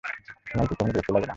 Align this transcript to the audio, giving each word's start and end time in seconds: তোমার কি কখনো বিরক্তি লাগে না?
তোমার 0.47 0.65
কি 0.67 0.73
কখনো 0.73 0.89
বিরক্তি 0.89 1.11
লাগে 1.13 1.21
না? 1.21 1.29